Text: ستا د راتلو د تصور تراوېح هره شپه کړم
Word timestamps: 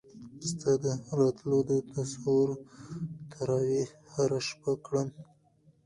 ستا 0.49 0.71
د 0.83 0.85
راتلو 1.19 1.59
د 1.69 1.71
تصور 1.93 2.47
تراوېح 3.31 3.89
هره 4.13 4.39
شپه 4.47 4.71
کړم 4.85 5.07